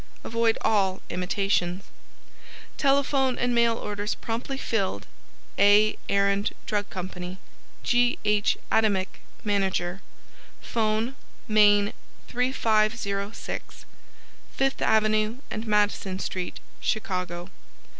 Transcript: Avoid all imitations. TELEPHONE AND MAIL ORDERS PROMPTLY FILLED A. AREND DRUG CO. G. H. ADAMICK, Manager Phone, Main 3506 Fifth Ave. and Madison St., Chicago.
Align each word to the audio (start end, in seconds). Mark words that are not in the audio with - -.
Avoid 0.23 0.57
all 0.61 0.99
imitations. 1.11 1.83
TELEPHONE 2.79 3.37
AND 3.37 3.53
MAIL 3.53 3.77
ORDERS 3.77 4.15
PROMPTLY 4.15 4.57
FILLED 4.57 5.05
A. 5.59 5.95
AREND 6.09 6.55
DRUG 6.65 6.89
CO. 6.89 7.37
G. 7.83 8.17
H. 8.25 8.57
ADAMICK, 8.71 9.19
Manager 9.43 10.01
Phone, 10.59 11.15
Main 11.47 11.93
3506 12.29 13.85
Fifth 14.51 14.81
Ave. 14.81 15.35
and 15.51 15.67
Madison 15.67 16.17
St., 16.17 16.59
Chicago. 16.79 17.51